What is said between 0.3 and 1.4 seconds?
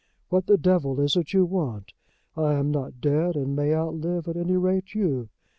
the devil is it